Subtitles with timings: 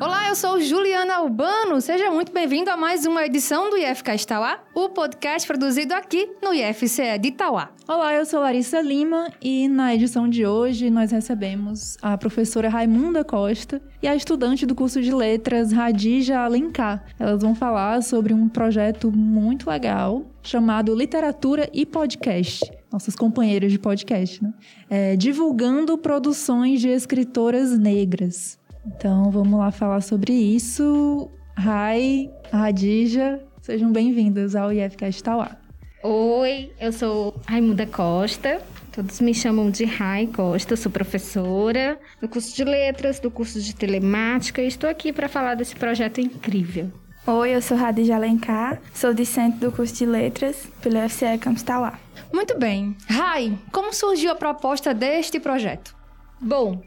[0.00, 1.78] Olá, eu sou Juliana Albano.
[1.82, 6.54] Seja muito bem-vindo a mais uma edição do IFCast Tauá, o podcast produzido aqui no
[6.54, 7.68] IFCE de Tauá.
[7.86, 13.22] Olá, eu sou Larissa Lima e na edição de hoje nós recebemos a professora Raimunda
[13.22, 17.04] Costa e a estudante do curso de letras Radija Alencar.
[17.20, 23.78] Elas vão falar sobre um projeto muito legal chamado Literatura e Podcast nossas companheiras de
[23.78, 24.52] podcast, né?
[24.90, 28.58] É, divulgando produções de escritoras negras.
[28.86, 31.30] Então vamos lá falar sobre isso.
[31.56, 35.56] Rai, Radija, sejam bem-vindas ao IFCast Tauá.
[36.02, 38.60] Oi, eu sou Raimunda Costa.
[38.90, 43.74] Todos me chamam de Rai Costa, sou professora do curso de letras, do curso de
[43.74, 46.90] telemática e estou aqui para falar desse projeto incrível.
[47.24, 52.01] Oi, eu sou Radija Alencar, sou discente do curso de letras pelo FCE Campus Tauá.
[52.32, 52.96] Muito bem.
[53.08, 55.94] Rai, como surgiu a proposta deste projeto?
[56.40, 56.82] Bom,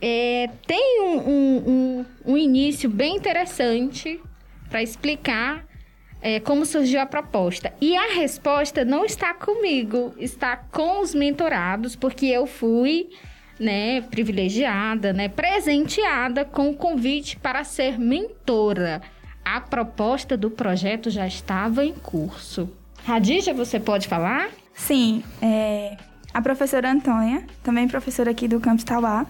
[0.00, 4.20] é, tem um, um, um, um, início bem interessante
[4.68, 5.66] para explicar
[6.20, 7.72] é, como surgiu a proposta.
[7.80, 13.08] E a resposta não está comigo, está com os mentorados, porque eu fui
[13.58, 19.02] né, privilegiada, né, presenteada com o convite para ser mentora.
[19.44, 22.68] A proposta do projeto já estava em curso.
[23.06, 24.48] Radija, você pode falar?
[24.74, 25.96] Sim, é,
[26.34, 29.24] a professora Antônia, também professora aqui do Campus Tauá,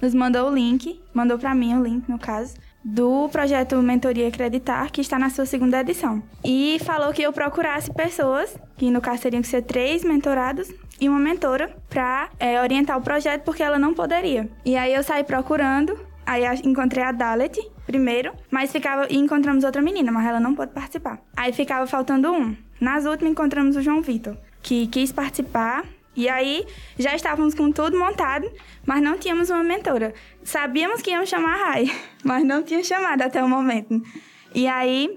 [0.00, 4.90] nos mandou o link, mandou para mim o link, no caso, do projeto Mentoria Acreditar,
[4.90, 6.22] que está na sua segunda edição.
[6.42, 11.06] E falou que eu procurasse pessoas, que no caso seriam que ser três mentorados e
[11.06, 14.48] uma mentora, para é, orientar o projeto, porque ela não poderia.
[14.64, 19.06] E aí eu saí procurando, aí encontrei a Dalet primeiro, mas ficava.
[19.10, 21.20] E encontramos outra menina, mas ela não pôde participar.
[21.36, 22.56] Aí ficava faltando um.
[22.80, 25.84] Nas últimas encontramos o João Vitor, que quis participar
[26.18, 26.66] e aí
[26.98, 28.50] já estávamos com tudo montado,
[28.84, 30.12] mas não tínhamos uma mentora.
[30.42, 31.90] Sabíamos que íamos chamar a Rai,
[32.24, 34.02] mas não tinha chamado até o momento.
[34.52, 35.16] E aí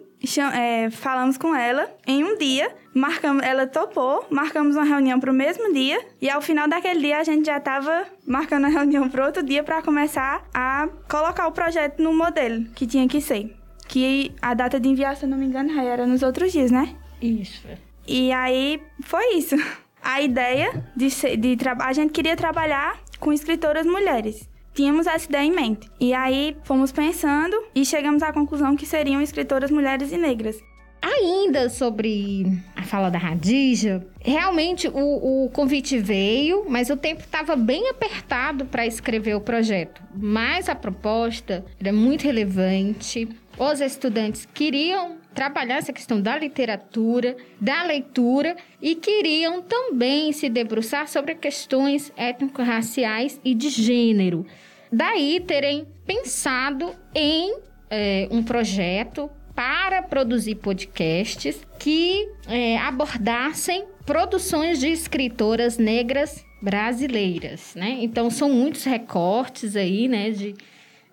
[0.54, 5.34] é, falamos com ela em um dia, marcamos, ela topou, marcamos uma reunião para o
[5.34, 9.26] mesmo dia e ao final daquele dia a gente já estava marcando a reunião para
[9.26, 13.56] outro dia para começar a colocar o projeto no modelo que tinha que ser.
[13.88, 16.96] Que a data de enviar, se eu não me engano, era nos outros dias, né?
[17.22, 17.68] Isso.
[18.08, 19.56] E aí foi isso
[20.02, 24.50] a ideia de, ser, de a gente queria trabalhar com escritoras mulheres.
[24.74, 25.90] Tínhamos essa ideia em mente.
[26.00, 30.58] E aí fomos pensando e chegamos à conclusão que seriam escritoras mulheres e negras.
[31.02, 32.46] Ainda sobre
[32.76, 38.66] a fala da Radija, realmente o, o convite veio, mas o tempo estava bem apertado
[38.66, 40.02] para escrever o projeto.
[40.16, 43.28] Mas a proposta era muito relevante.
[43.58, 51.08] Os estudantes queriam trabalhar essa questão da literatura, da leitura e queriam também se debruçar
[51.08, 54.46] sobre questões étnico-raciais e de gênero.
[54.92, 57.56] Daí terem pensado em
[57.90, 67.98] é, um projeto para produzir podcasts que é, abordassem produções de escritoras negras brasileiras, né?
[68.02, 70.56] Então são muitos recortes aí, né, de,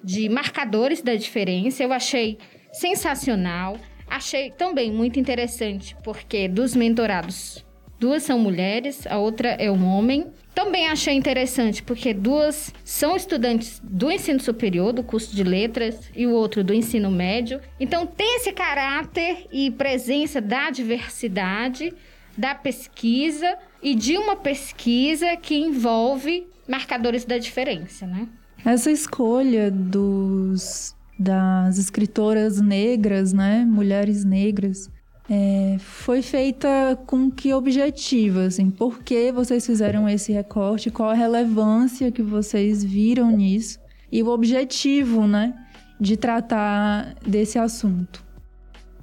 [0.03, 1.83] de marcadores da diferença.
[1.83, 2.39] Eu achei
[2.73, 3.79] sensacional.
[4.11, 7.65] Achei também muito interessante, porque dos mentorados,
[7.99, 10.27] duas são mulheres, a outra é um homem.
[10.55, 16.27] Também achei interessante, porque duas são estudantes do ensino superior, do curso de letras, e
[16.27, 17.61] o outro do ensino médio.
[17.79, 21.95] Então, tem esse caráter e presença da diversidade,
[22.37, 28.29] da pesquisa e de uma pesquisa que envolve marcadores da diferença, né?
[28.65, 34.91] Essa escolha dos das escritoras negras, né, mulheres negras,
[35.31, 41.15] é, foi feita com que objetivo, assim, por que vocês fizeram esse recorte, qual a
[41.15, 43.79] relevância que vocês viram nisso?
[44.11, 45.55] E o objetivo, né,
[46.01, 48.25] de tratar desse assunto.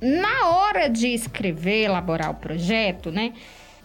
[0.01, 3.33] Na hora de escrever, elaborar o projeto, né,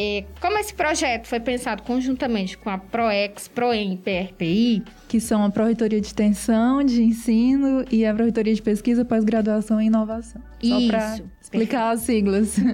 [0.03, 4.83] é, como esse projeto foi pensado conjuntamente com a ProEx, ProEM e PRPI...
[5.07, 9.87] Que são a Pró-Reitoria de Extensão, de Ensino e a Pró-Reitoria de Pesquisa, Pós-Graduação e
[9.89, 10.41] Inovação.
[10.63, 12.57] Só para explicar as siglas.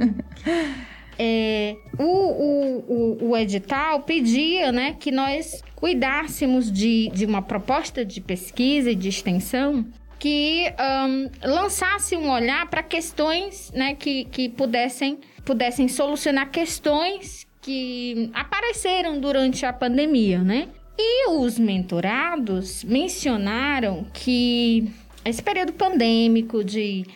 [1.19, 8.05] É, o, o, o, o, edital pedia né, que nós cuidássemos de, de uma proposta
[8.05, 9.87] de pesquisa e de extensão
[10.19, 10.65] que
[11.09, 19.19] um, lançasse um olhar para questões né, que, que pudessem, pudessem solucionar questões que apareceram
[19.19, 20.69] durante a pandemia, né?
[20.99, 24.91] E os mentorados mencionaram que
[25.25, 27.07] esse período pandêmico de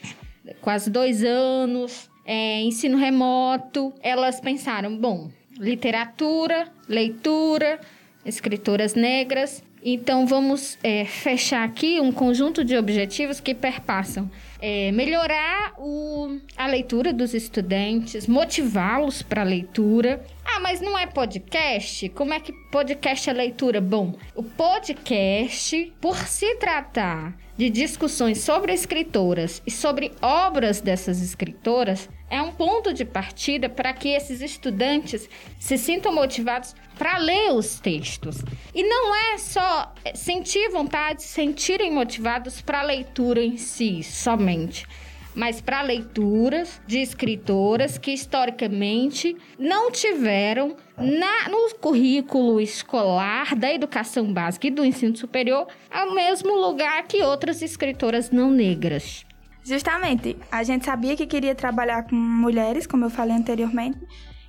[0.60, 7.80] quase dois anos, é, ensino remoto, elas pensaram, bom, literatura, leitura,
[8.24, 9.62] escritoras negras.
[9.82, 14.30] Então, vamos é, fechar aqui um conjunto de objetivos que perpassam
[14.60, 20.22] é, melhorar o, a leitura dos estudantes, motivá-los para a leitura.
[20.44, 22.08] Ah, mas não é podcast?
[22.10, 23.80] Como é que podcast é leitura?
[23.80, 32.08] Bom, o podcast, por se tratar de discussões sobre escritoras e sobre obras dessas escritoras,
[32.30, 35.28] é um ponto de partida para que esses estudantes
[35.58, 38.38] se sintam motivados para ler os textos.
[38.74, 44.86] E não é só sentir vontade, sentirem motivados para a leitura em si, somente
[45.34, 54.32] mas para leituras de escritoras que historicamente não tiveram na, no currículo escolar da educação
[54.32, 59.24] básica e do ensino superior o mesmo lugar que outras escritoras não negras.
[59.62, 63.98] Justamente, a gente sabia que queria trabalhar com mulheres, como eu falei anteriormente,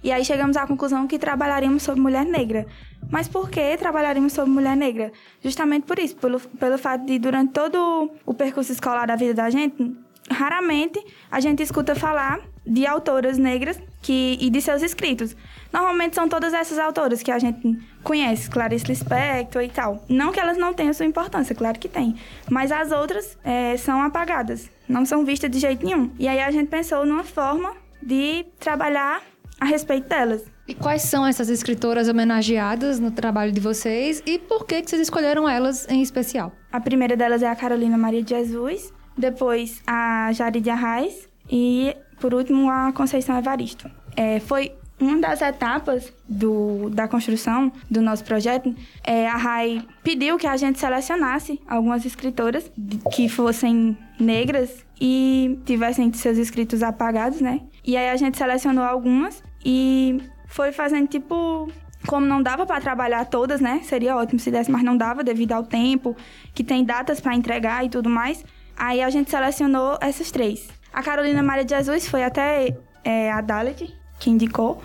[0.04, 2.66] e aí chegamos à conclusão que trabalharíamos sobre mulher negra.
[3.10, 5.12] Mas por que trabalharíamos sobre mulher negra?
[5.44, 9.50] Justamente por isso, pelo, pelo fato de durante todo o percurso escolar da vida da
[9.50, 9.96] gente,
[10.32, 11.00] raramente
[11.30, 15.36] a gente escuta falar de autoras negras que, e de seus escritos.
[15.74, 20.04] Normalmente são todas essas autoras que a gente conhece, Clarice Lispector e tal.
[20.08, 22.16] Não que elas não tenham sua importância, claro que tem.
[22.50, 26.12] Mas as outras é, são apagadas, não são vistas de jeito nenhum.
[26.20, 29.22] E aí a gente pensou numa forma de trabalhar
[29.60, 30.44] a respeito delas.
[30.68, 35.02] E quais são essas escritoras homenageadas no trabalho de vocês e por que, que vocês
[35.02, 36.52] escolheram elas em especial?
[36.72, 41.96] A primeira delas é a Carolina Maria de Jesus, depois a Jari de Arraes e,
[42.20, 43.90] por último, a Conceição Evaristo.
[44.16, 48.74] É, foi uma das etapas do, da construção do nosso projeto,
[49.04, 52.72] é, a RAI pediu que a gente selecionasse algumas escritoras
[53.14, 57.62] que fossem negras e tivessem seus escritos apagados, né?
[57.84, 61.68] E aí a gente selecionou algumas e foi fazendo tipo
[62.08, 63.82] como não dava para trabalhar todas, né?
[63.84, 66.16] Seria ótimo se desse, mas não dava devido ao tempo,
[66.54, 68.44] que tem datas para entregar e tudo mais.
[68.82, 70.68] Aí a gente selecionou essas três.
[70.92, 74.82] A Carolina Maria de Jesus foi até é, a Dalet que indicou.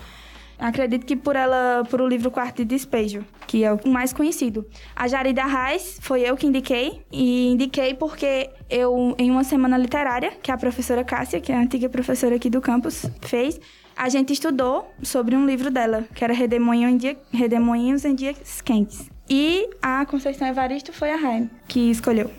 [0.59, 4.67] Acredito que por ela, por o livro Quarto de Despejo, que é o mais conhecido.
[4.95, 10.31] A Jarida Reis foi eu que indiquei, e indiquei porque eu, em uma semana literária,
[10.43, 13.59] que a professora Cássia, que é a antiga professora aqui do campus, fez,
[13.95, 18.61] a gente estudou sobre um livro dela, que era Redemoinho em dia, Redemoinhos em Dias
[18.61, 19.09] Quentes.
[19.27, 22.29] E a Conceição Evaristo foi a Raim que escolheu.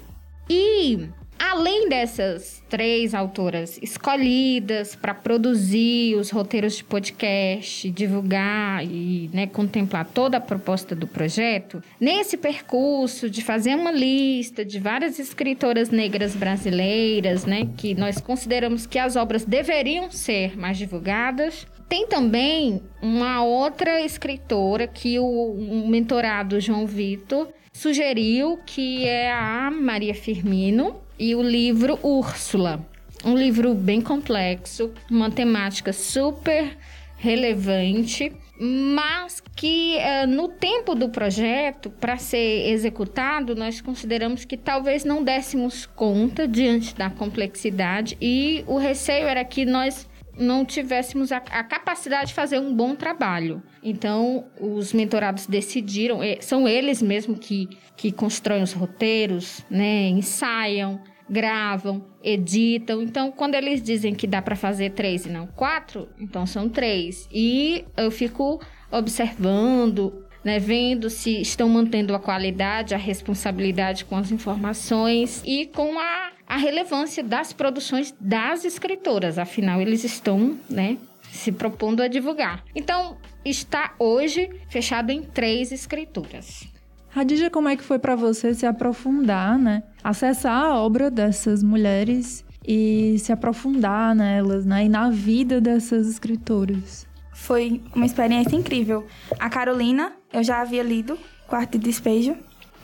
[0.48, 1.08] E
[1.38, 10.04] Além dessas três autoras escolhidas para produzir os roteiros de podcast, divulgar e né, contemplar
[10.04, 16.34] toda a proposta do projeto, nesse percurso de fazer uma lista de várias escritoras negras
[16.34, 23.44] brasileiras, né, que nós consideramos que as obras deveriam ser mais divulgadas, tem também uma
[23.44, 31.34] outra escritora que o, o mentorado João Vitor sugeriu, que é a Maria Firmino e
[31.34, 32.86] o livro Úrsula.
[33.24, 36.76] Um livro bem complexo, uma temática super
[37.16, 45.04] relevante, mas que uh, no tempo do projeto, para ser executado, nós consideramos que talvez
[45.04, 51.38] não dessemos conta diante da complexidade e o receio era que nós não tivéssemos a,
[51.38, 53.60] a, capacidade de fazer um bom trabalho.
[53.82, 61.00] Então, os mentorados decidiram, é, são eles mesmo que, que constroem os roteiros, né, ensaiam,
[61.28, 63.02] gravam, editam.
[63.02, 67.28] Então, quando eles dizem que dá para fazer três e não quatro, então são três.
[67.32, 74.30] E eu fico observando, né, vendo se estão mantendo a qualidade, a responsabilidade com as
[74.30, 79.38] informações e com a, a relevância das produções das escritoras.
[79.38, 80.96] Afinal, eles estão, né,
[81.30, 82.64] se propondo a divulgar.
[82.74, 86.77] Então, está hoje fechado em três escrituras.
[87.10, 89.82] Radija, como é que foi para você se aprofundar, né?
[90.04, 94.84] Acessar a obra dessas mulheres e se aprofundar nelas, né?
[94.84, 97.06] E na vida dessas escritoras.
[97.32, 99.06] Foi uma experiência incrível.
[99.38, 102.36] A Carolina, eu já havia lido Quarto de Despejo.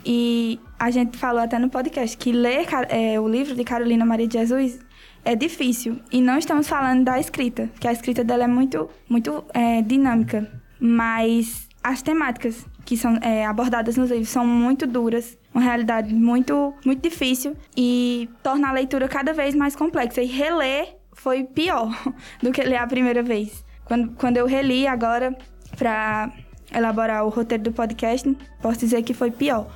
[0.07, 4.26] E a gente falou até no podcast que ler é, o livro de Carolina Maria
[4.26, 4.78] de Jesus
[5.25, 6.00] é difícil.
[6.12, 10.50] E não estamos falando da escrita, que a escrita dela é muito, muito é, dinâmica.
[10.78, 16.74] Mas as temáticas que são é, abordadas nos livros são muito duras, uma realidade muito,
[16.84, 20.22] muito difícil e torna a leitura cada vez mais complexa.
[20.22, 21.88] E reler foi pior
[22.42, 23.64] do que ler a primeira vez.
[23.84, 25.36] Quando, quando eu reli agora
[25.76, 26.32] para
[26.72, 29.66] elaborar o roteiro do podcast, posso dizer que foi pior.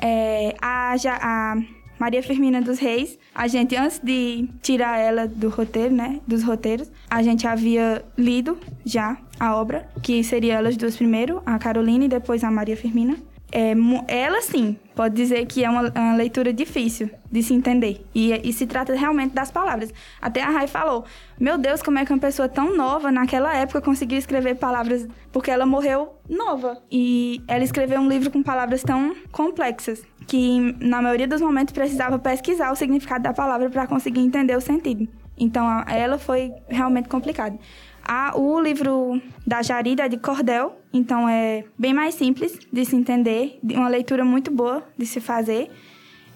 [0.00, 1.56] É, a, a
[1.98, 3.18] Maria Firmina dos Reis.
[3.34, 6.20] A gente, antes de tirar ela do roteiro, né?
[6.26, 11.58] Dos roteiros, a gente havia lido já a obra, que seria elas duas primeiro, a
[11.58, 13.16] Carolina e depois a Maria Firmina.
[13.52, 13.74] É,
[14.08, 18.04] ela sim, pode dizer que é uma, uma, leitura difícil de se entender.
[18.14, 19.92] E, e, se trata realmente das palavras.
[20.20, 21.04] Até a Rai falou:
[21.38, 25.06] Meu Deus, como é que uma pessoa tão nova naquela época conseguiu escrever palavras?
[25.32, 26.82] Porque ela morreu nova.
[26.90, 32.18] E ela escreveu um livro com palavras tão complexas que, na maioria dos momentos, precisava
[32.18, 35.08] pesquisar o significado da palavra para conseguir entender o sentido.
[35.38, 37.58] Então, ela foi realmente complicado.
[38.08, 42.94] A, o livro da Jarida é de cordel, então é bem mais simples de se
[42.94, 45.68] entender, uma leitura muito boa de se fazer.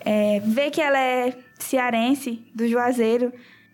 [0.04, 3.32] É, ver que ela é cearense, do Juazeiro,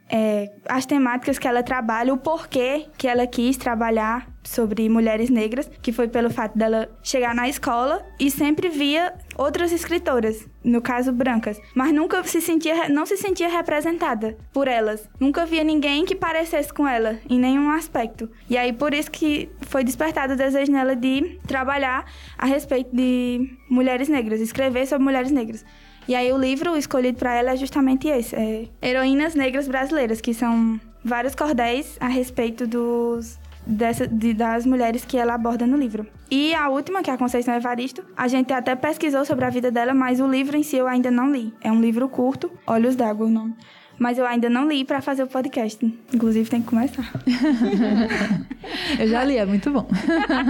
[0.09, 5.69] é, as temáticas que ela trabalha, o porquê que ela quis trabalhar sobre mulheres negras,
[5.83, 11.13] que foi pelo fato dela chegar na escola e sempre via outras escritoras, no caso
[11.13, 15.09] brancas, mas nunca se sentia não se sentia representada por elas.
[15.19, 18.31] Nunca via ninguém que parecesse com ela em nenhum aspecto.
[18.49, 22.05] E aí por isso que foi despertado o desejo nela de trabalhar
[22.39, 25.65] a respeito de mulheres negras, escrever sobre mulheres negras.
[26.09, 30.33] E aí o livro escolhido para ela é justamente esse, é Heroínas Negras Brasileiras, que
[30.33, 36.07] são vários cordéis a respeito dos dessa, de, das mulheres que ela aborda no livro.
[36.31, 39.71] E a última, que é a Conceição Evaristo, a gente até pesquisou sobre a vida
[39.71, 41.53] dela, mas o livro em si eu ainda não li.
[41.61, 43.55] É um livro curto, Olhos d'Água o nome.
[43.99, 45.85] Mas eu ainda não li para fazer o podcast.
[46.13, 47.11] Inclusive, tem que começar.
[48.99, 49.87] eu já li, é muito bom.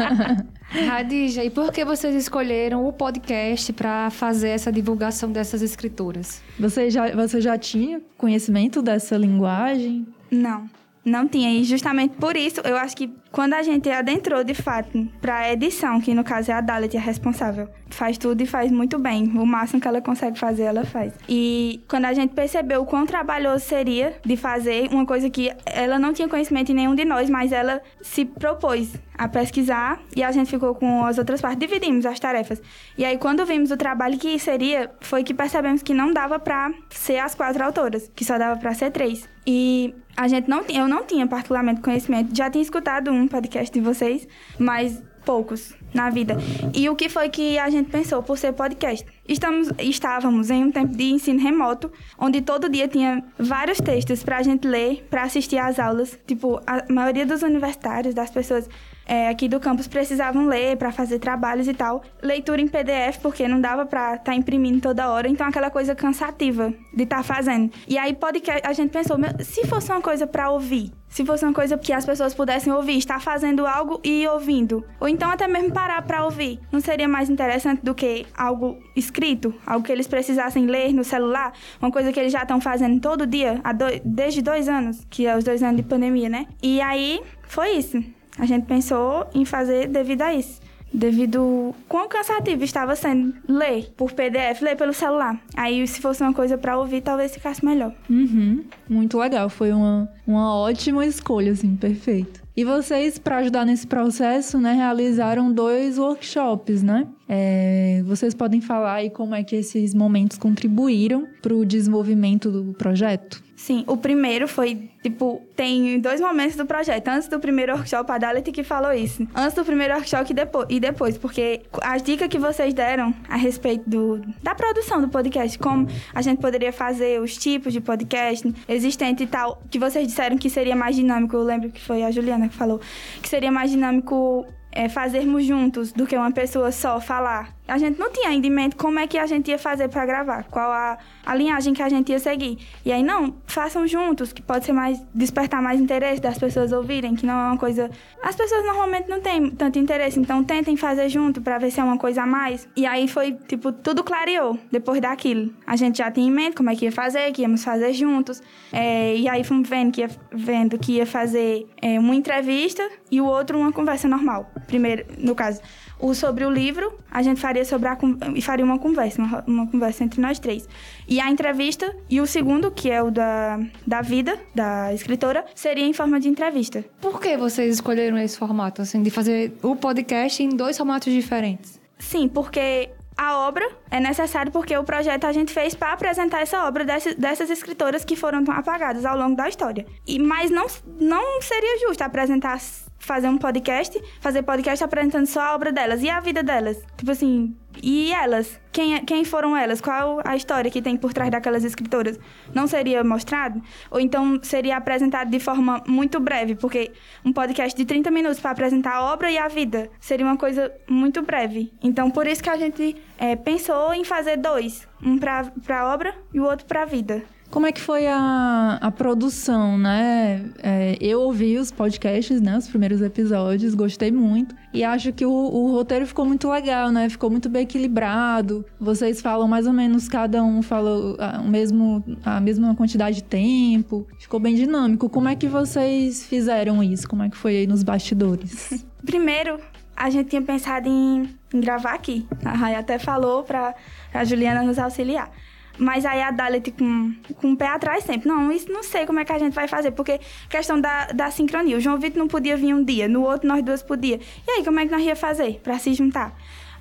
[0.87, 6.43] Radija, e por que vocês escolheram o podcast para fazer essa divulgação dessas escrituras?
[6.59, 10.07] Você já, você já tinha conhecimento dessa linguagem?
[10.31, 10.69] Não.
[11.07, 15.07] Não tinha, e justamente por isso, eu acho que quando a gente adentrou de fato
[15.21, 18.73] para a edição, que no caso é a Dalit a responsável, faz tudo e faz
[18.73, 19.25] muito bem.
[19.37, 21.13] O máximo que ela consegue fazer, ela faz.
[21.29, 25.97] E quando a gente percebeu o quão trabalhoso seria de fazer uma coisa que ela
[25.97, 30.33] não tinha conhecimento em nenhum de nós, mas ela se propôs a pesquisar e a
[30.33, 32.61] gente ficou com as outras partes, dividimos as tarefas.
[32.99, 36.73] E aí quando vimos o trabalho que seria, foi que percebemos que não dava para
[36.91, 39.29] ser as quatro autoras, que só dava para ser três.
[39.47, 43.81] E a gente não eu não tinha particularmente conhecimento, já tinha escutado um podcast de
[43.81, 44.27] vocês,
[44.59, 46.37] mas poucos na vida.
[46.73, 49.05] E o que foi que a gente pensou por ser podcast?
[49.29, 54.39] Estamos, estávamos em um tempo de ensino remoto, onde todo dia tinha vários textos para
[54.39, 56.17] a gente ler, para assistir às aulas.
[56.27, 58.69] Tipo, a maioria dos universitários, das pessoas
[59.07, 62.03] é, aqui do campus precisavam ler para fazer trabalhos e tal.
[62.23, 65.29] Leitura em PDF, porque não dava para estar tá imprimindo toda hora.
[65.29, 67.73] Então, aquela coisa cansativa de estar tá fazendo.
[67.87, 71.53] E aí, podcast, a gente pensou, se fosse uma coisa para ouvir, se fosse uma
[71.55, 75.73] coisa que as pessoas pudessem ouvir, estar fazendo algo e ouvindo, ou então até mesmo
[75.73, 80.67] parar para ouvir, não seria mais interessante do que algo escrito, algo que eles precisassem
[80.67, 84.69] ler no celular, uma coisa que eles já estão fazendo todo dia, dois, desde dois
[84.69, 86.47] anos, que é os dois anos de pandemia, né?
[86.63, 88.03] E aí foi isso.
[88.39, 90.61] A gente pensou em fazer devido a isso
[90.93, 95.39] devido quão cansativo estava sendo ler por PDF, ler pelo celular.
[95.55, 97.93] Aí, se fosse uma coisa para ouvir, talvez ficasse melhor.
[98.09, 98.65] Uhum.
[98.89, 102.43] Muito legal, foi uma, uma ótima escolha, assim, perfeito.
[102.57, 107.07] E vocês, para ajudar nesse processo, né, realizaram dois workshops, né?
[107.29, 112.73] É, vocês podem falar aí como é que esses momentos contribuíram para o desenvolvimento do
[112.75, 113.45] projeto?
[113.57, 117.09] Sim, o primeiro foi, tipo, tem dois momentos do projeto.
[117.09, 119.27] Antes do primeiro workshop, a Dalit que falou isso.
[119.35, 123.37] Antes do primeiro workshop e depois, e depois, porque as dicas que vocês deram a
[123.37, 128.53] respeito do, da produção do podcast, como a gente poderia fazer, os tipos de podcast
[128.69, 132.11] existente e tal, que vocês disseram que seria mais dinâmico, eu lembro que foi a
[132.11, 132.79] Juliana que falou,
[133.23, 137.56] que seria mais dinâmico é, fazermos juntos do que uma pessoa só falar.
[137.69, 140.07] A gente não tinha ainda em mente como é que a gente ia fazer para
[140.07, 142.59] gravar, qual a, a linhagem que a gente ia seguir.
[142.85, 147.15] E aí, não, façam juntos, que pode ser mais, despertar mais interesse das pessoas ouvirem,
[147.15, 147.91] que não é uma coisa.
[148.23, 151.85] As pessoas normalmente não têm tanto interesse, então tentem fazer junto para ver se é
[151.85, 152.69] uma coisa a mais.
[152.77, 155.53] E aí foi, tipo, tudo clareou depois daquilo.
[155.67, 158.43] A gente já tinha em mente como é que ia fazer, que íamos fazer juntos.
[158.73, 163.21] É, e aí fomos vendo que ia, vendo que ia fazer é, uma entrevista e
[163.21, 164.51] o outro uma conversa normal.
[164.67, 165.61] Primeiro, no caso
[165.99, 167.99] o sobre o livro, a gente faria sobre a
[168.35, 170.69] e faria uma conversa, uma, uma, conversa entre nós três.
[171.09, 175.87] E a entrevista e o segundo, que é o da, da vida da escritora, seria
[175.87, 176.85] em forma de entrevista.
[177.01, 181.81] Por que vocês escolheram esse formato assim de fazer o podcast em dois formatos diferentes?
[181.99, 186.67] Sim, porque a obra é necessário porque o projeto a gente fez para apresentar essa
[186.67, 189.87] obra dessas, dessas escritoras que foram apagadas ao longo da história.
[190.07, 190.67] E mas não
[191.01, 192.61] não seria justo apresentar
[193.07, 196.77] fazer um podcast, fazer podcast apresentando só a obra delas e a vida delas.
[196.97, 198.59] Tipo assim, E elas?
[198.73, 199.81] Quem, é, quem foram elas?
[199.81, 202.19] Qual a história que tem por trás daquelas escritoras?
[202.55, 203.63] Não seria mostrado?
[203.91, 206.55] Ou então seria apresentado de forma muito breve?
[206.55, 206.91] Porque
[207.25, 210.73] um podcast de 30 minutos para apresentar a obra e a vida seria uma coisa
[210.89, 211.73] muito breve.
[211.83, 216.15] Então, por isso que a gente é, pensou em fazer dois: um para a obra
[216.33, 217.36] e o outro para a vida.
[217.51, 220.45] Como é que foi a, a produção, né?
[220.63, 222.59] É, eu ouvi os podcasts, né?
[222.59, 224.55] Os primeiros episódios, gostei muito.
[224.75, 227.09] E acho que o, o, roteiro ficou muito legal, né?
[227.09, 228.65] Ficou muito bem equilibrado.
[228.79, 233.25] Vocês falam mais ou menos, cada um fala a, o mesmo, a mesma quantidade de
[233.25, 234.07] tempo.
[234.19, 235.09] Ficou bem dinâmico.
[235.09, 237.09] Como é que vocês fizeram isso?
[237.09, 238.85] Como é que foi aí nos bastidores?
[239.05, 239.59] Primeiro,
[239.97, 242.27] a gente tinha pensado em, em gravar aqui.
[242.45, 243.75] A Rai até falou para
[244.13, 245.31] a Juliana nos auxiliar.
[245.79, 248.29] Mas aí a Dalit com, com o pé atrás sempre.
[248.29, 251.31] Não, isso não sei como é que a gente vai fazer, porque questão da, da
[251.31, 251.77] sincronia.
[251.77, 254.21] O João Vitor não podia vir um dia, no outro nós duas podia.
[254.47, 256.37] E aí, como é que nós ia fazer para se juntar?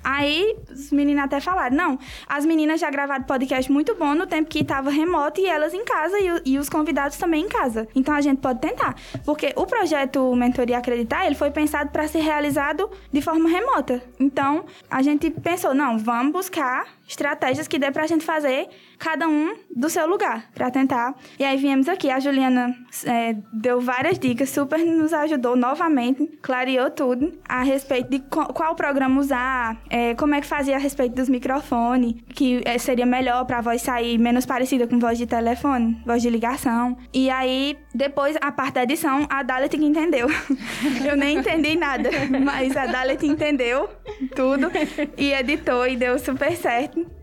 [0.08, 1.98] Aí os meninos até falaram: não,
[2.28, 5.84] as meninas já gravaram podcast muito bom no tempo que estava remoto e elas em
[5.84, 7.88] casa e, e, os convidados também em casa.
[7.92, 8.94] Então a gente pode tentar.
[9.24, 14.00] Porque o projeto Mentoria Acreditar ele foi pensado para ser realizado de forma remota.
[14.20, 19.56] Então a gente pensou: não, vamos buscar estratégias que dê pra gente fazer cada um
[19.74, 21.14] do seu lugar para tentar.
[21.38, 26.90] E aí viemos aqui, a Juliana é, deu várias dicas, super nos ajudou novamente, clareou
[26.90, 31.26] tudo a respeito de qual programa usar, é, como é que fazia a respeito dos
[31.26, 35.98] microfones, que é, seria melhor para a voz sair menos parecida com voz de telefone,
[36.04, 36.98] voz de ligação.
[37.14, 40.28] E aí, depois, a parte da edição, a Dalit que entendeu.
[41.02, 42.10] Eu nem entendi nada,
[42.44, 43.88] mas a Dalit entendeu
[44.34, 44.70] tudo
[45.16, 47.15] e editou e deu super certo.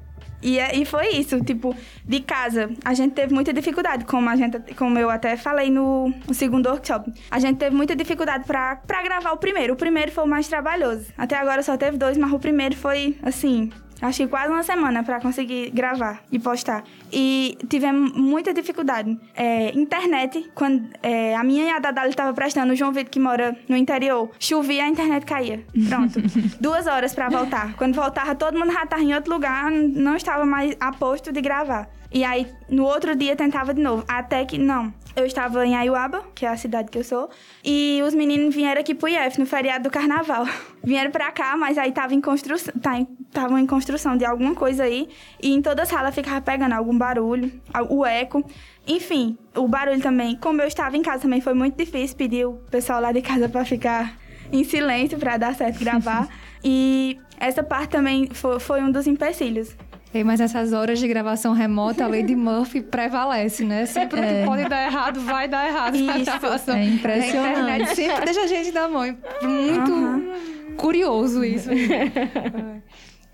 [0.44, 4.36] E, é, e foi isso, tipo, de casa, a gente teve muita dificuldade, como, a
[4.36, 7.12] gente, como eu até falei no, no segundo workshop.
[7.32, 9.74] A gente teve muita dificuldade para gravar o primeiro.
[9.74, 11.06] O primeiro foi o mais trabalhoso.
[11.18, 13.72] Até agora só teve dois, mas o primeiro foi, assim,
[14.04, 16.84] Achei quase uma semana para conseguir gravar e postar.
[17.10, 19.18] E tivemos muita dificuldade.
[19.34, 23.20] É, internet, quando é, a minha e a Dadali estava prestando, o João Vitor, que
[23.20, 25.64] mora no interior, chovia, a internet caía.
[25.88, 26.20] Pronto.
[26.60, 27.76] Duas horas para voltar.
[27.78, 31.40] Quando voltava, todo mundo já estava em outro lugar, não estava mais a posto de
[31.40, 31.90] gravar.
[32.12, 34.04] E aí, no outro dia, tentava de novo.
[34.08, 34.94] Até que, não.
[35.16, 37.30] Eu estava em Aiuaba, que é a cidade que eu sou,
[37.64, 40.46] e os meninos vieram aqui pro IF, no feriado do carnaval.
[40.84, 44.84] vieram pra cá, mas aí tava em construção, tá, estavam em construção de alguma coisa
[44.84, 45.10] aí,
[45.42, 47.52] e em toda a sala ficava pegando algum barulho,
[47.90, 48.44] o eco.
[48.88, 50.36] Enfim, o barulho também.
[50.36, 53.48] Como eu estava em casa também foi muito difícil pedir o pessoal lá de casa
[53.48, 54.18] para ficar
[54.52, 56.28] em silêncio para dar certo gravar.
[56.64, 59.76] e essa parte também foi, foi um dos empecilhos.
[60.14, 63.86] Ei, mas essas horas de gravação remota, a lei de Murphy prevalece, né?
[63.88, 64.42] Sempre é.
[64.42, 65.96] que pode dar errado, vai dar errado.
[65.96, 67.36] Isso, é impressionante.
[67.36, 69.18] A internet sempre deixa a gente na mão.
[69.42, 70.32] Muito uhum.
[70.78, 71.70] curioso isso.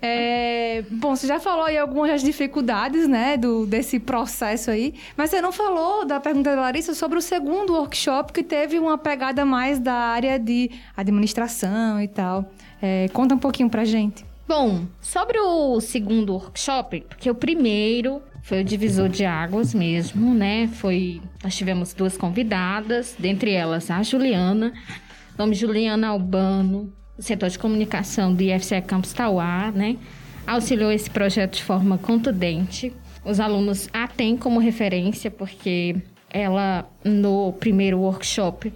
[0.02, 5.30] É, bom, você já falou aí algumas das dificuldades, né, do, desse processo aí, mas
[5.30, 9.44] você não falou da pergunta da Larissa sobre o segundo workshop que teve uma pegada
[9.44, 12.50] mais da área de administração e tal.
[12.80, 14.24] É, conta um pouquinho pra gente.
[14.48, 20.66] Bom, sobre o segundo workshop, porque o primeiro foi o divisor de águas mesmo, né?
[20.66, 24.72] Foi, nós tivemos duas convidadas, dentre elas a Juliana,
[25.38, 29.96] nome Juliana Albano, setor de comunicação do IFCE Campus Tauá, né?
[30.46, 32.92] Auxiliou esse projeto de forma contundente.
[33.24, 35.96] Os alunos a têm como referência porque
[36.30, 38.72] ela no primeiro workshop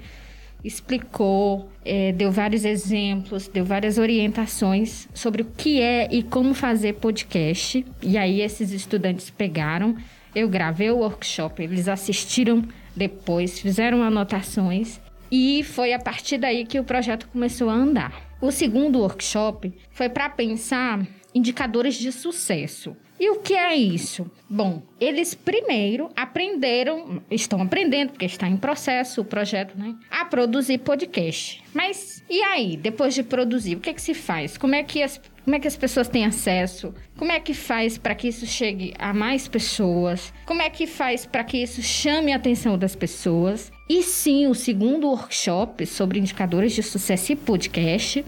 [0.64, 6.94] explicou, é, deu vários exemplos, deu várias orientações sobre o que é e como fazer
[6.94, 7.84] podcast.
[8.02, 9.94] E aí esses estudantes pegaram,
[10.34, 12.64] eu gravei o workshop, eles assistiram
[12.96, 18.23] depois, fizeram anotações e foi a partir daí que o projeto começou a andar.
[18.44, 22.94] O segundo workshop foi para pensar indicadores de sucesso.
[23.18, 24.30] E o que é isso?
[24.50, 29.96] Bom, eles primeiro aprenderam, estão aprendendo, porque está em processo o projeto, né?
[30.10, 31.64] A produzir podcast.
[31.72, 34.58] Mas e aí, depois de produzir, o que é que se faz?
[34.58, 36.94] Como é que as, como é que as pessoas têm acesso?
[37.16, 40.34] Como é que faz para que isso chegue a mais pessoas?
[40.44, 43.72] Como é que faz para que isso chame a atenção das pessoas?
[43.88, 48.24] E sim, o segundo workshop sobre indicadores de sucesso e podcast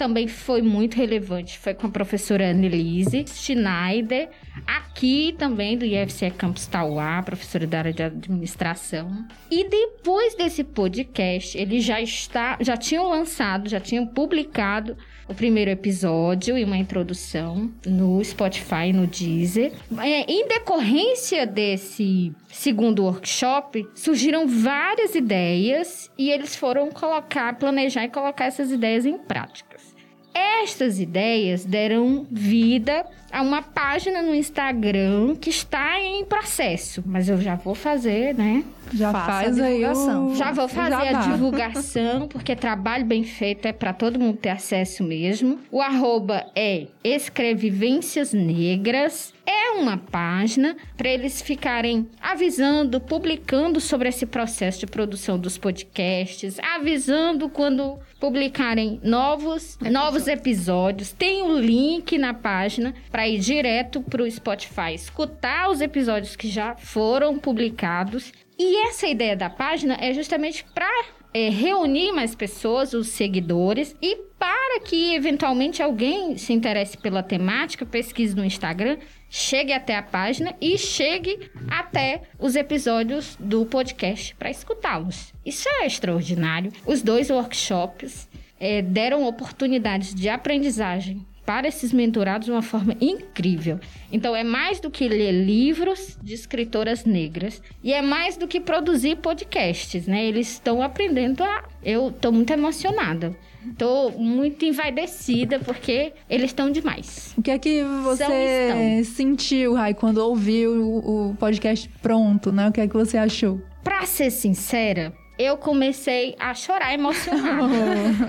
[0.00, 4.30] também foi muito relevante foi com a professora Annelise Schneider,
[4.66, 9.26] aqui também do IFCE Campus Tauá, professora da área de administração.
[9.50, 14.96] E depois desse podcast, eles já está, já tinham lançado, já tinham publicado
[15.30, 19.72] o primeiro episódio e uma introdução no Spotify no Deezer.
[19.98, 28.08] É, em decorrência desse segundo workshop, surgiram várias ideias e eles foram colocar, planejar e
[28.08, 29.94] colocar essas ideias em práticas.
[30.34, 37.40] Estas ideias deram vida a uma página no Instagram que está em processo, mas eu
[37.40, 38.64] já vou fazer, né?
[38.92, 40.28] Já Faça faz a aí divulgação.
[40.28, 40.34] o...
[40.36, 41.32] Já vou fazer a jabá.
[41.32, 45.58] divulgação, porque trabalho bem feito é para todo mundo ter acesso mesmo.
[45.70, 49.32] O arroba é Escrevivências Negras.
[49.46, 56.58] É uma página para eles ficarem avisando, publicando sobre esse processo de produção dos podcasts,
[56.60, 61.10] avisando quando publicarem novos, novos episódios.
[61.12, 66.48] Tem o link na página para ir direto para o Spotify, escutar os episódios que
[66.48, 68.32] já foram publicados.
[68.62, 70.86] E essa ideia da página é justamente para
[71.32, 78.36] reunir mais pessoas, os seguidores, e para que eventualmente alguém se interesse pela temática, pesquise
[78.36, 78.98] no Instagram,
[79.30, 85.32] chegue até a página e chegue até os episódios do podcast para escutá-los.
[85.42, 86.70] Isso é extraordinário.
[86.84, 88.28] Os dois workshops
[88.60, 93.80] eh, deram oportunidades de aprendizagem para esses mentorados de uma forma incrível.
[94.12, 98.60] Então é mais do que ler livros de escritoras negras e é mais do que
[98.60, 100.24] produzir podcasts, né?
[100.24, 101.64] Eles estão aprendendo a.
[101.82, 103.36] Eu estou muito emocionada.
[103.68, 107.34] Estou muito envaidecida porque eles estão demais.
[107.36, 112.68] O que é que você sentiu, Rai, quando ouviu o, o podcast pronto, né?
[112.68, 113.60] O que é que você achou?
[113.82, 117.74] Pra ser sincera, eu comecei a chorar emocionada.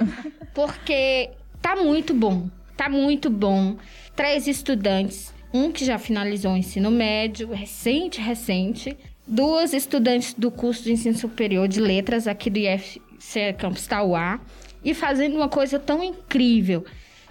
[0.56, 1.30] porque
[1.62, 2.50] tá muito bom.
[2.76, 3.78] Tá muito bom.
[4.16, 8.98] Três estudantes, um que já finalizou o ensino médio, recente, recente.
[9.28, 14.40] Duas estudantes do curso de ensino superior de letras aqui do IFC Campus Tauá.
[14.84, 16.84] E fazendo uma coisa tão incrível.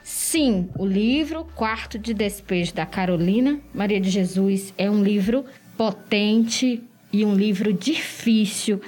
[0.03, 5.44] Sim, o livro Quarto de Despejo da Carolina Maria de Jesus é um livro
[5.76, 8.81] potente e um livro difícil,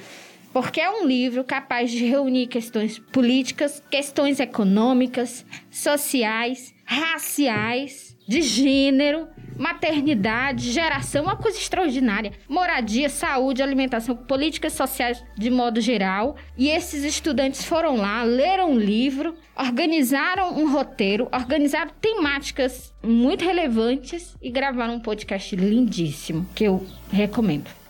[0.52, 9.28] porque é um livro capaz de reunir questões políticas, questões econômicas, sociais, raciais, de gênero,
[9.58, 12.32] maternidade, geração, uma coisa extraordinária.
[12.48, 16.36] Moradia, saúde, alimentação, políticas sociais de modo geral.
[16.56, 24.36] E esses estudantes foram lá, leram o livro, organizaram um roteiro, organizaram temáticas muito relevantes
[24.40, 27.81] e gravaram um podcast lindíssimo que eu recomendo.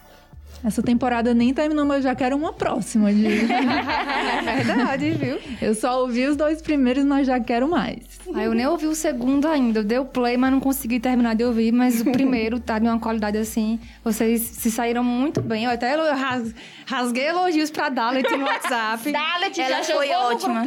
[0.64, 3.12] Essa temporada nem terminou, mas eu já quero uma próxima.
[3.12, 3.26] De...
[4.42, 5.38] É verdade, viu?
[5.60, 7.98] eu só ouvi os dois primeiros, mas já quero mais.
[8.34, 9.80] Aí eu nem ouvi o segundo ainda.
[9.80, 11.72] Eu dei o play, mas não consegui terminar de ouvir.
[11.72, 13.78] Mas o primeiro tá de uma qualidade assim.
[14.04, 15.64] Vocês se saíram muito bem.
[15.64, 15.94] Eu até
[16.86, 19.10] rasguei elogios pra Dalet no WhatsApp.
[19.12, 20.64] Dalet Ela já foi ótima.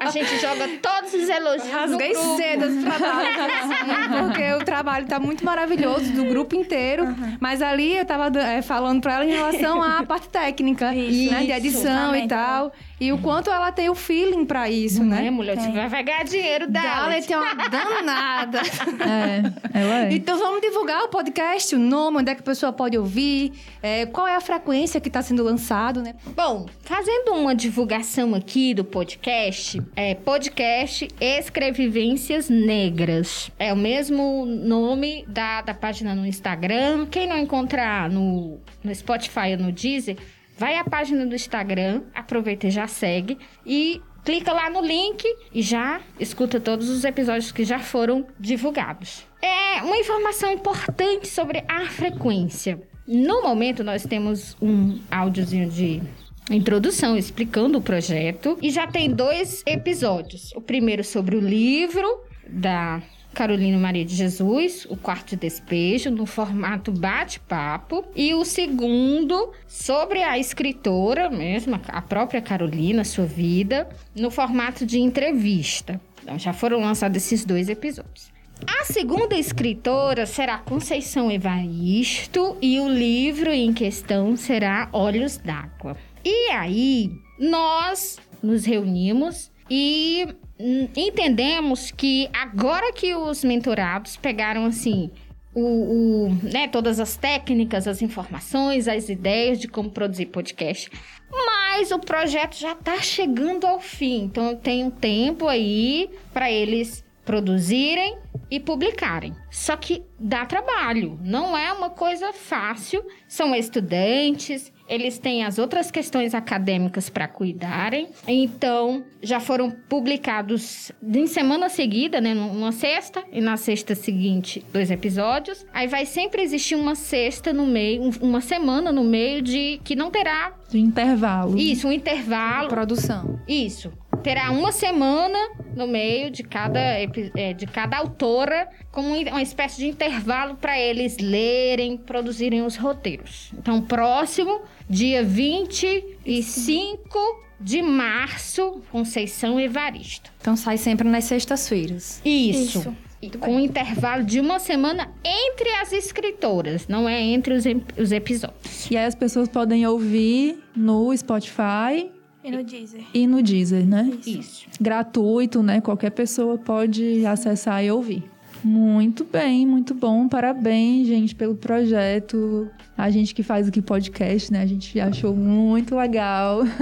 [0.00, 2.36] A gente joga todos os elogios Rasguei no grupo.
[2.36, 7.04] cedas pra Dalet, assim, porque o trabalho tá muito maravilhoso do grupo inteiro.
[7.40, 11.30] Mas ali eu tava eh, falando pra ela relação à parte técnica, Isso.
[11.30, 11.38] né?
[11.40, 11.52] De Isso.
[11.52, 12.72] edição e tal.
[13.00, 15.30] E o quanto ela tem o feeling pra isso, Né, né?
[15.30, 15.56] mulher?
[15.56, 17.02] Você vai ganhar dinheiro dela.
[17.02, 18.58] Dalet é uma danada.
[19.00, 20.12] É, ela é.
[20.12, 24.04] Então vamos divulgar o podcast, o nome, onde é que a pessoa pode ouvir, é,
[24.06, 26.14] qual é a frequência que está sendo lançado, né?
[26.34, 33.50] Bom, fazendo uma divulgação aqui do podcast, é podcast Escrevivências Negras.
[33.58, 37.06] É o mesmo nome da, da página no Instagram.
[37.06, 40.16] Quem não encontrar no, no Spotify ou no Deezer,
[40.58, 45.62] vai à página do Instagram, aproveita e já segue e clica lá no link e
[45.62, 49.24] já escuta todos os episódios que já foram divulgados.
[49.40, 52.80] É uma informação importante sobre a frequência.
[53.06, 56.02] No momento, nós temos um áudiozinho de
[56.50, 60.52] introdução explicando o projeto e já tem dois episódios.
[60.54, 63.00] O primeiro sobre o livro da
[63.38, 68.04] Carolina Maria de Jesus, o quarto de despejo, no formato bate-papo.
[68.16, 74.98] E o segundo sobre a escritora mesmo, a própria Carolina, sua vida, no formato de
[74.98, 76.00] entrevista.
[76.20, 78.32] Então, já foram lançados esses dois episódios.
[78.66, 85.96] A segunda escritora será Conceição Evaristo e o livro em questão será Olhos d'Água.
[86.24, 90.26] E aí, nós nos reunimos e
[90.58, 95.10] entendemos que agora que os mentorados pegaram assim
[95.54, 100.90] o, o, né, todas as técnicas, as informações, as ideias de como produzir podcast,
[101.30, 104.24] mas o projeto já está chegando ao fim.
[104.24, 108.16] Então eu tenho tempo aí para eles produzirem
[108.50, 109.34] e publicarem.
[109.50, 113.04] Só que dá trabalho, não é uma coisa fácil.
[113.26, 118.08] São estudantes, eles têm as outras questões acadêmicas para cuidarem.
[118.26, 124.90] Então, já foram publicados em semana seguida, né, numa sexta e na sexta seguinte dois
[124.90, 125.66] episódios.
[125.72, 129.94] Aí vai sempre existir uma sexta no meio, um- uma semana no meio de que
[129.94, 131.58] não terá De intervalo.
[131.58, 132.68] isso, um intervalo.
[132.68, 133.40] Produção.
[133.48, 133.92] Isso.
[134.22, 135.38] Terá uma semana
[135.76, 140.78] no meio de cada, é, de cada autora, como um- uma espécie de intervalo para
[140.78, 143.52] eles lerem, produzirem os roteiros.
[143.56, 147.18] Então, próximo, dia 25
[147.60, 150.30] de março, Conceição Evaristo.
[150.40, 152.20] Então sai sempre nas sextas-feiras.
[152.24, 152.78] Isso.
[152.80, 152.96] Isso.
[153.20, 157.64] E com um intervalo de uma semana entre as escritoras, não é entre os,
[157.98, 158.88] os episódios.
[158.90, 162.10] E aí as pessoas podem ouvir no Spotify
[162.44, 163.02] E no Deezer.
[163.12, 164.08] e no Deezer, né?
[164.24, 164.66] Isso.
[164.80, 165.80] Gratuito, né?
[165.80, 168.22] Qualquer pessoa pode acessar e ouvir.
[168.62, 170.28] Muito bem, muito bom.
[170.28, 172.68] Parabéns, gente, pelo projeto.
[172.96, 174.62] A gente que faz aqui podcast, né?
[174.62, 176.60] A gente achou muito legal.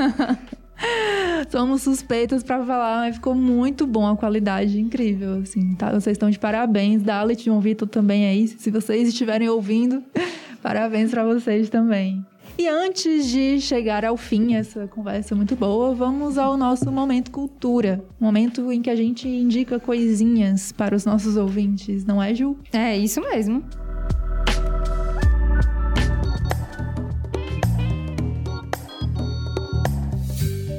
[1.50, 5.90] Somos suspeitas pra falar, mas ficou muito bom a qualidade, incrível, assim, tá?
[5.92, 7.02] Vocês estão de parabéns.
[7.02, 10.02] Dalit, João Vitor também aí, se vocês estiverem ouvindo,
[10.62, 12.24] parabéns pra vocês também.
[12.58, 18.02] E antes de chegar ao fim essa conversa muito boa, vamos ao nosso momento cultura,
[18.18, 22.56] momento em que a gente indica coisinhas para os nossos ouvintes, não é, Ju?
[22.72, 23.62] É isso mesmo.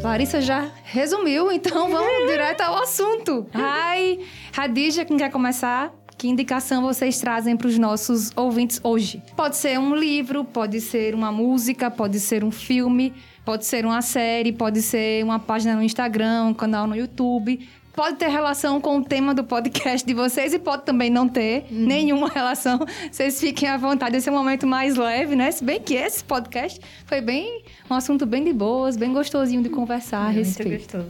[0.07, 3.45] Larissa já resumiu, então vamos direto ao assunto.
[3.53, 4.19] Ai,
[4.53, 5.93] Radija, quem quer começar?
[6.17, 9.21] Que indicação vocês trazem para os nossos ouvintes hoje?
[9.35, 13.13] Pode ser um livro, pode ser uma música, pode ser um filme,
[13.45, 17.69] pode ser uma série, pode ser uma página no Instagram, um canal no YouTube.
[17.97, 21.65] Pode ter relação com o tema do podcast de vocês e pode também não ter
[21.71, 22.85] nenhuma relação.
[23.11, 24.15] Vocês fiquem à vontade.
[24.15, 25.49] Esse é um momento mais leve, né?
[25.49, 29.69] Se bem que esse podcast foi bem um assunto bem de boas, bem gostosinho de
[29.69, 31.03] conversar a respeito.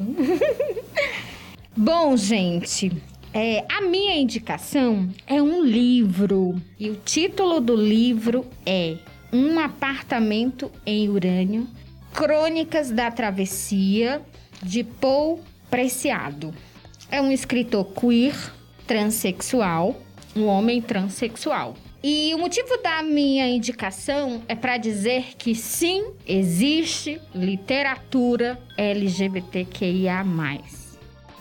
[1.76, 2.93] Bom, gente,
[3.34, 6.56] é, a minha indicação é um livro.
[6.80, 8.95] E o título do livro é
[9.34, 11.67] Um Apartamento em Urânio
[12.13, 14.21] Crônicas da Travessia,
[14.63, 16.54] de Paul Preciado.
[17.10, 18.36] É um escritor queer,
[18.86, 19.96] transexual,
[20.36, 21.76] um homem transexual.
[22.04, 30.24] E o motivo da minha indicação é para dizer que sim, existe literatura LGBTQIA.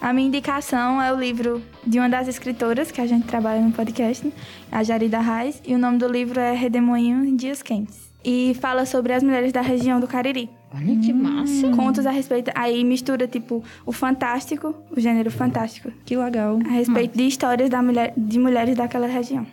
[0.01, 3.73] A minha indicação é o livro de uma das escritoras que a gente trabalha no
[3.73, 4.33] podcast,
[4.71, 8.13] a Jarida Reis, e o nome do livro é Redemoinho em Dias Quentes.
[8.25, 10.49] E fala sobre as mulheres da região do Cariri.
[10.77, 11.69] Olha que massa!
[11.71, 12.51] Contos a respeito.
[12.55, 16.59] Aí mistura, tipo, o fantástico, o gênero fantástico, Que legal.
[16.65, 19.47] a respeito de histórias da mulher, de mulheres daquela região.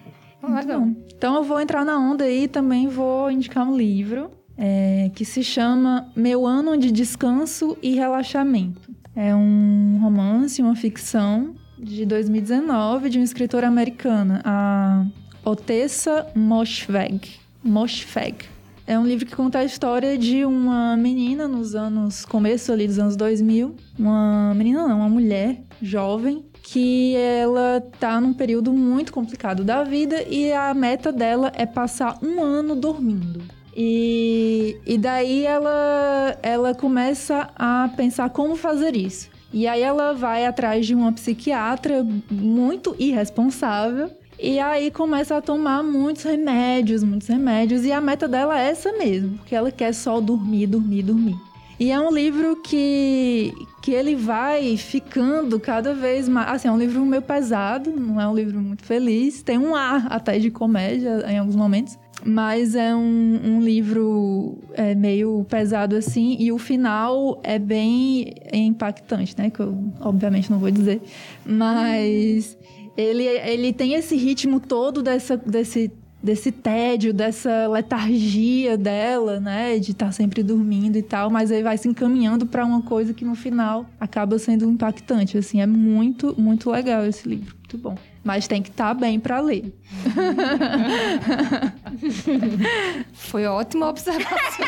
[0.47, 0.87] Legal.
[1.15, 5.23] Então eu vou entrar na onda aí e também vou indicar um livro é, que
[5.23, 8.91] se chama Meu Ano de Descanso e Relaxamento.
[9.15, 15.05] É um romance, uma ficção de 2019 de uma escritora americana, a
[15.45, 17.21] Otessa Moshfegh.
[17.63, 18.52] Moshfegh.
[18.85, 22.99] É um livro que conta a história de uma menina nos anos começo ali dos
[22.99, 29.63] anos 2000, uma menina não, uma mulher jovem que ela tá num período muito complicado
[29.63, 33.41] da vida e a meta dela é passar um ano dormindo.
[33.75, 39.29] E, e daí ela, ela começa a pensar como fazer isso.
[39.51, 44.09] E aí ela vai atrás de uma psiquiatra muito irresponsável.
[44.43, 47.85] E aí começa a tomar muitos remédios, muitos remédios.
[47.85, 51.37] E a meta dela é essa mesmo, porque ela quer só dormir, dormir, dormir.
[51.79, 56.49] E é um livro que, que ele vai ficando cada vez mais.
[56.49, 59.41] Assim, é um livro meio pesado, não é um livro muito feliz.
[59.41, 61.97] Tem um ar até de comédia em alguns momentos.
[62.25, 66.35] Mas é um, um livro é, meio pesado assim.
[66.37, 69.49] E o final é bem impactante, né?
[69.49, 71.01] Que eu, obviamente, não vou dizer.
[71.45, 72.57] Mas
[72.95, 75.91] ele, ele tem esse ritmo todo dessa, desse
[76.23, 81.77] desse tédio, dessa letargia dela, né, de estar sempre dormindo e tal, mas aí vai
[81.77, 86.71] se encaminhando para uma coisa que no final acaba sendo impactante, assim, é muito, muito
[86.71, 87.97] legal esse livro, muito bom.
[88.23, 89.77] Mas tem que estar bem para ler.
[93.11, 94.65] Foi ótima observação.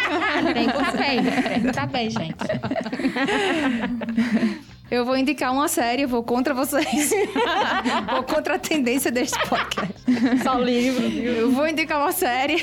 [0.54, 2.36] Tem que tá bem, tem que tá bem, gente.
[4.90, 7.12] Eu vou indicar uma série, eu vou contra vocês.
[8.12, 9.94] vou contra a tendência deste podcast.
[10.44, 11.04] Só livro.
[11.06, 12.58] Eu vou indicar uma série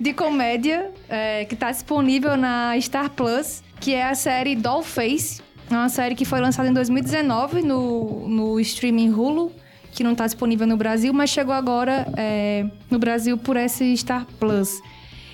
[0.00, 5.42] de comédia é, que está disponível na Star Plus, que é a série Dollface.
[5.70, 9.52] É uma série que foi lançada em 2019 no, no streaming Hulu,
[9.92, 14.26] que não está disponível no Brasil, mas chegou agora é, no Brasil por esse Star
[14.40, 14.80] Plus.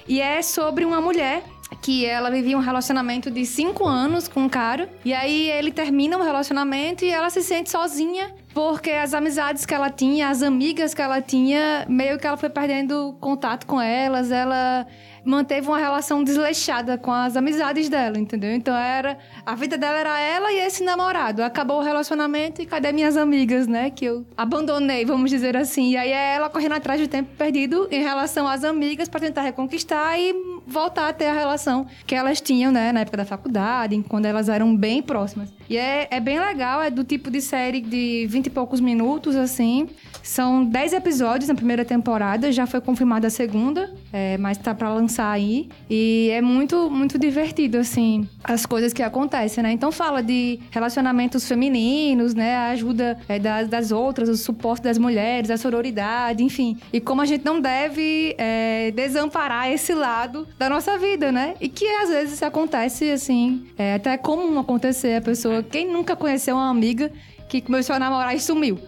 [0.09, 1.45] E é sobre uma mulher
[1.81, 4.89] que ela vivia um relacionamento de cinco anos com um cara.
[5.05, 8.35] E aí ele termina o relacionamento e ela se sente sozinha.
[8.55, 12.49] Porque as amizades que ela tinha, as amigas que ela tinha, meio que ela foi
[12.49, 14.31] perdendo contato com elas.
[14.31, 14.87] Ela
[15.25, 18.53] manteve uma relação desleixada com as amizades dela, entendeu?
[18.53, 19.19] Então era.
[19.45, 21.43] A vida dela era ela e esse namorado.
[21.43, 23.91] Acabou o relacionamento e cadê minhas amigas, né?
[23.91, 25.91] Que eu abandonei, vamos dizer assim.
[25.91, 29.43] E aí é ela correndo atrás do tempo perdido em relação às amigas para tentar
[29.43, 32.93] reconquistar e voltar a ter a relação que elas tinham, né?
[32.93, 35.53] Na época da faculdade, quando elas eram bem próximas.
[35.69, 39.37] E é, é bem legal, é do tipo de série de 20 e poucos minutos,
[39.37, 39.89] assim.
[40.23, 44.93] São 10 episódios na primeira temporada, já foi confirmada a segunda, é, mas tá para
[44.93, 45.69] lançar aí.
[45.89, 49.73] E é muito, muito divertido, assim, as coisas que acontecem, né?
[49.73, 52.57] Então fala de relacionamentos femininos, né?
[52.57, 56.79] A ajuda é, das, das outras, o suporte das mulheres, a sororidade, enfim.
[56.93, 61.55] E como a gente não deve é, desamparar esse lado da nossa vida, né?
[61.61, 65.54] E que às vezes acontece, assim, é até comum acontecer a pessoa.
[65.63, 67.13] Quem nunca conheceu uma amiga
[67.49, 68.79] que começou a namorar e sumiu?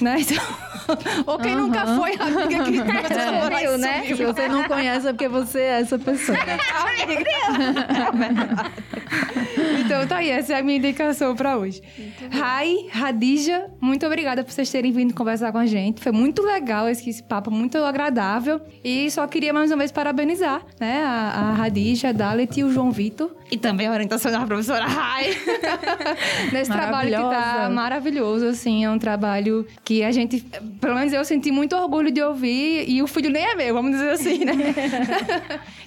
[0.00, 0.16] Né?
[0.20, 0.42] Então,
[1.26, 1.66] ou quem uhum.
[1.66, 2.78] nunca foi amiga que
[3.14, 4.02] é, né?
[4.06, 6.38] Se você não conhece é porque você é essa pessoa.
[9.84, 11.82] então tá aí, essa é a minha indicação para hoje.
[12.30, 16.00] Rai, Radija, muito obrigada por vocês terem vindo conversar com a gente.
[16.02, 18.60] Foi muito legal esse, esse papo, muito agradável.
[18.82, 22.72] E só queria mais uma vez parabenizar né, a, a Radija, a Dalet e o
[22.72, 23.34] João Vitor.
[23.50, 25.36] E também a orientação da professora Rai.
[26.52, 28.84] Nesse trabalho que tá maravilhoso, assim.
[28.84, 30.40] É um trabalho que a gente,
[30.80, 32.88] pelo menos eu senti muito orgulho de ouvir.
[32.88, 34.52] E o filho nem é meu, vamos dizer assim, né?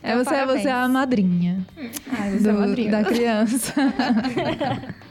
[0.04, 1.66] é, você, é, você é a madrinha.
[2.32, 2.92] Você do, é a madrinha.
[2.92, 3.74] Da criança.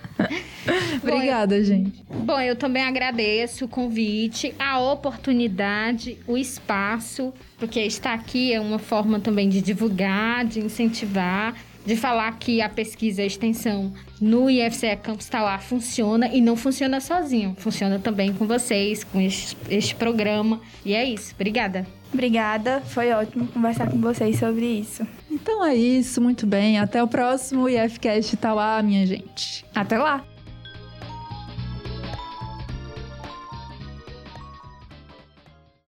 [1.03, 2.05] Obrigada, bom, gente.
[2.09, 8.79] Bom, eu também agradeço o convite, a oportunidade, o espaço, porque estar aqui é uma
[8.79, 11.55] forma também de divulgar, de incentivar,
[11.87, 16.57] de falar que a pesquisa e a extensão no IFCE Campus Tauá funciona e não
[16.57, 20.61] funciona sozinho, funciona também com vocês, com este, este programa.
[20.85, 21.33] E é isso.
[21.35, 21.87] Obrigada.
[22.13, 25.07] Obrigada, foi ótimo conversar com vocês sobre isso.
[25.31, 26.79] Então é isso, muito bem.
[26.79, 29.65] Até o próximo IFCast Tauá, minha gente.
[29.75, 30.36] Até lá!